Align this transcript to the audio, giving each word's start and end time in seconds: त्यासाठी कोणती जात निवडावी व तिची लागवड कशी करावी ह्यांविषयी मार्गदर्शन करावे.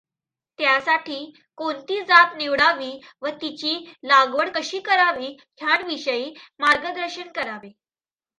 त्यासाठी 0.59 1.17
कोणती 1.57 1.99
जात 2.01 2.35
निवडावी 2.37 2.89
व 3.21 3.29
तिची 3.41 3.75
लागवड 4.03 4.49
कशी 4.55 4.79
करावी 4.79 5.27
ह्यांविषयी 5.57 6.33
मार्गदर्शन 6.59 7.31
करावे. 7.35 7.71